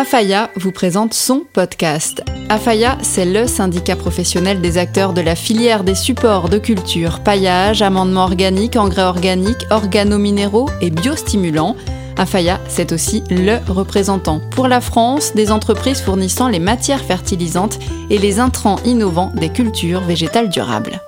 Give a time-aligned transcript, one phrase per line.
[0.00, 2.22] Afaya vous présente son podcast.
[2.48, 7.82] Afaya, c'est le syndicat professionnel des acteurs de la filière des supports de culture, paillage,
[7.82, 11.74] amendement organique, engrais organique, organominéraux et biostimulants.
[12.16, 18.18] Afaya, c'est aussi le représentant pour la France des entreprises fournissant les matières fertilisantes et
[18.18, 21.00] les intrants innovants des cultures végétales durables.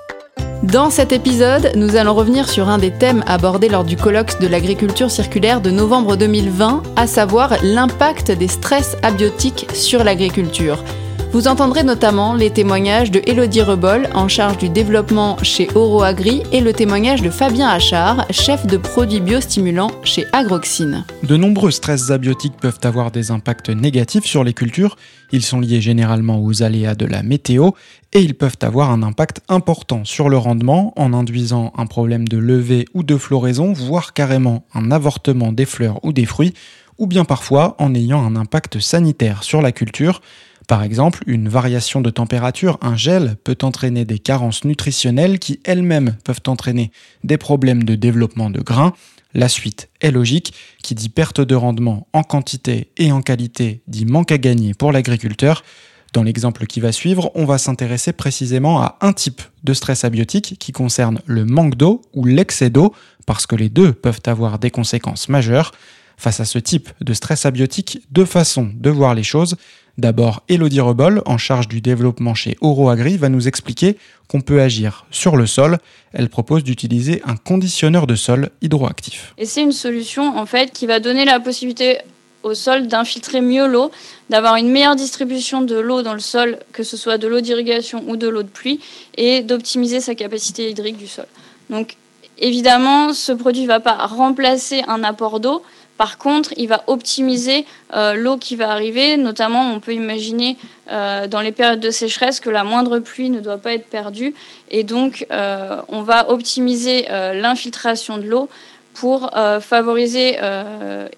[0.62, 4.46] Dans cet épisode, nous allons revenir sur un des thèmes abordés lors du colloque de
[4.46, 10.85] l'agriculture circulaire de novembre 2020, à savoir l'impact des stress abiotiques sur l'agriculture.
[11.32, 16.61] Vous entendrez notamment les témoignages de Elodie Rebol, en charge du développement chez Oroagri, et
[16.61, 21.04] le témoignage de Fabien Achard, chef de produits biostimulants chez Agroxine.
[21.22, 24.96] De nombreux stress abiotiques peuvent avoir des impacts négatifs sur les cultures.
[25.30, 27.71] Ils sont liés généralement aux aléas de la météo
[28.12, 32.38] et ils peuvent avoir un impact important sur le rendement en induisant un problème de
[32.38, 36.55] levée ou de floraison, voire carrément un avortement des fleurs ou des fruits,
[36.98, 40.20] ou bien parfois en ayant un impact sanitaire sur la culture.
[40.70, 46.16] Par exemple, une variation de température, un gel, peut entraîner des carences nutritionnelles qui elles-mêmes
[46.22, 46.92] peuvent entraîner
[47.24, 48.92] des problèmes de développement de grains.
[49.34, 54.06] La suite est logique, qui dit perte de rendement en quantité et en qualité dit
[54.06, 55.64] manque à gagner pour l'agriculteur.
[56.12, 60.55] Dans l'exemple qui va suivre, on va s'intéresser précisément à un type de stress abiotique
[60.60, 62.94] qui concerne le manque d'eau ou l'excès d'eau,
[63.27, 65.72] parce que les deux peuvent avoir des conséquences majeures.
[66.16, 69.56] Face à ce type de stress abiotique, deux façons de voir les choses.
[70.00, 73.98] D'abord, Elodie Rebol, en charge du développement chez Oroagri, va nous expliquer
[74.28, 75.76] qu'on peut agir sur le sol.
[76.14, 79.34] Elle propose d'utiliser un conditionneur de sol hydroactif.
[79.36, 81.98] Et c'est une solution en fait qui va donner la possibilité
[82.42, 83.90] au sol d'infiltrer mieux l'eau,
[84.30, 88.02] d'avoir une meilleure distribution de l'eau dans le sol, que ce soit de l'eau d'irrigation
[88.08, 88.80] ou de l'eau de pluie,
[89.18, 91.26] et d'optimiser sa capacité hydrique du sol.
[91.68, 91.96] Donc
[92.38, 95.62] évidemment, ce produit ne va pas remplacer un apport d'eau,
[96.00, 99.18] par contre, il va optimiser euh, l'eau qui va arriver.
[99.18, 100.56] Notamment, on peut imaginer
[100.90, 104.34] euh, dans les périodes de sécheresse que la moindre pluie ne doit pas être perdue.
[104.70, 108.48] Et donc, euh, on va optimiser l'infiltration de l'eau
[108.94, 110.39] pour favoriser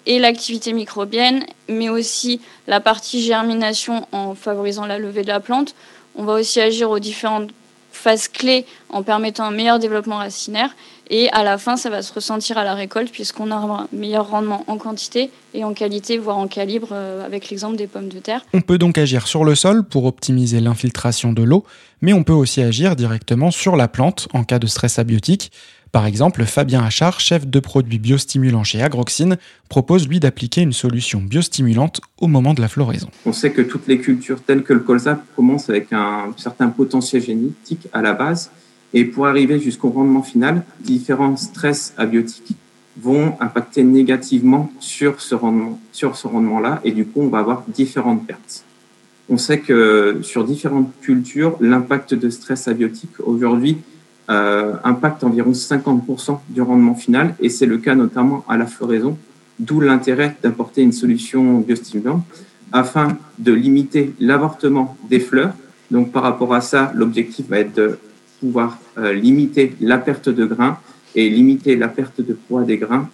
[0.05, 5.75] et l'activité microbienne, mais aussi la partie germination en favorisant la levée de la plante.
[6.15, 7.51] On va aussi agir aux différentes
[7.93, 10.75] phases clés en permettant un meilleur développement racinaire.
[11.09, 14.29] Et à la fin, ça va se ressentir à la récolte puisqu'on aura un meilleur
[14.29, 18.19] rendement en quantité et en qualité, voire en calibre, euh, avec l'exemple des pommes de
[18.19, 18.41] terre.
[18.53, 21.65] On peut donc agir sur le sol pour optimiser l'infiltration de l'eau,
[22.01, 25.51] mais on peut aussi agir directement sur la plante en cas de stress abiotique.
[25.93, 29.37] Par exemple, Fabien Achard, chef de produits biostimulants chez Agroxine,
[29.69, 33.09] propose lui d'appliquer une solution biostimulante au moment de la floraison.
[33.27, 37.21] On sait que toutes les cultures telles que le colza commencent avec un certain potentiel
[37.21, 38.49] génétique à la base
[38.95, 42.57] et pour arriver jusqu'au rendement final, différents stress abiotiques
[42.99, 47.65] vont impacter négativement sur ce rendement, sur ce rendement-là, et du coup, on va avoir
[47.67, 48.65] différentes pertes.
[49.29, 53.77] On sait que sur différentes cultures, l'impact de stress abiotique aujourd'hui
[54.29, 59.17] euh, impacte environ 50% du rendement final, et c'est le cas notamment à la floraison,
[59.59, 62.23] d'où l'intérêt d'apporter une solution biostimulante
[62.71, 65.53] afin de limiter l'avortement des fleurs.
[65.91, 67.99] Donc par rapport à ça, l'objectif va être de
[68.39, 70.77] pouvoir euh, limiter la perte de grains
[71.15, 73.09] et limiter la perte de poids des grains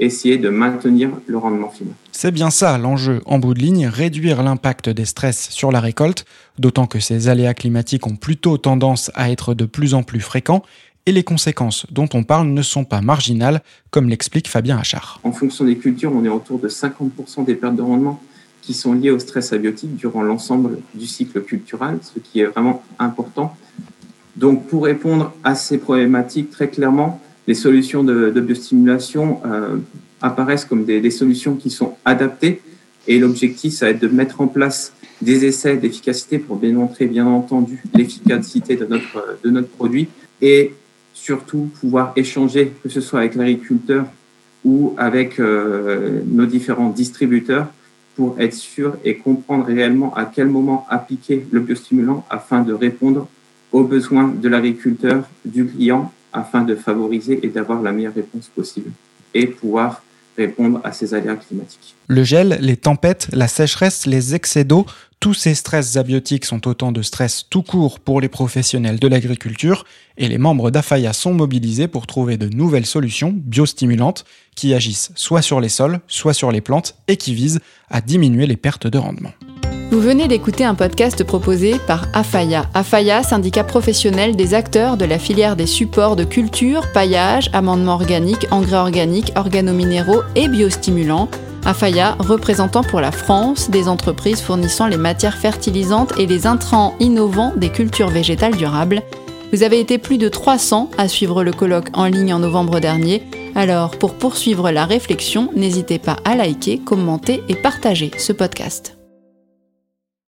[0.00, 1.92] essayer de maintenir le rendement final.
[2.12, 6.24] C'est bien ça l'enjeu en bout de ligne, réduire l'impact des stress sur la récolte,
[6.58, 10.62] d'autant que ces aléas climatiques ont plutôt tendance à être de plus en plus fréquents
[11.06, 15.20] et les conséquences dont on parle ne sont pas marginales, comme l'explique Fabien Achard.
[15.24, 18.20] En fonction des cultures, on est autour de 50% des pertes de rendement
[18.60, 22.82] qui sont liées au stress abiotique durant l'ensemble du cycle culturel, ce qui est vraiment
[22.98, 23.56] important.
[24.36, 29.78] Donc, pour répondre à ces problématiques, très clairement, les solutions de, biostimulation euh,
[30.20, 32.60] apparaissent comme des, solutions qui sont adaptées.
[33.06, 34.92] Et l'objectif, ça va être de mettre en place
[35.22, 40.08] des essais d'efficacité pour démontrer, bien entendu, l'efficacité de notre, de notre produit
[40.42, 40.74] et
[41.14, 44.04] surtout pouvoir échanger, que ce soit avec l'agriculteur
[44.62, 47.68] ou avec euh, nos différents distributeurs,
[48.14, 53.26] pour être sûr et comprendre réellement à quel moment appliquer le biostimulant afin de répondre
[53.72, 58.90] aux besoins de l'agriculteur, du client, afin de favoriser et d'avoir la meilleure réponse possible
[59.34, 60.02] et pouvoir
[60.36, 61.96] répondre à ces aléas climatiques.
[62.06, 64.86] Le gel, les tempêtes, la sécheresse, les excès d'eau,
[65.20, 69.84] tous ces stress abiotiques sont autant de stress tout court pour les professionnels de l'agriculture
[70.16, 74.24] et les membres d'Afaya sont mobilisés pour trouver de nouvelles solutions biostimulantes
[74.54, 78.46] qui agissent soit sur les sols, soit sur les plantes et qui visent à diminuer
[78.46, 79.32] les pertes de rendement.
[79.90, 82.66] Vous venez d'écouter un podcast proposé par AFAYA.
[82.74, 88.46] AFAYA, syndicat professionnel des acteurs de la filière des supports de culture, paillage, amendement organique,
[88.50, 91.30] engrais organiques, organominéraux et biostimulants.
[91.64, 97.54] Afaya, représentant pour la France des entreprises fournissant les matières fertilisantes et les intrants innovants
[97.56, 99.02] des cultures végétales durables.
[99.52, 103.22] Vous avez été plus de 300 à suivre le colloque en ligne en novembre dernier.
[103.54, 108.97] Alors, pour poursuivre la réflexion, n'hésitez pas à liker, commenter et partager ce podcast.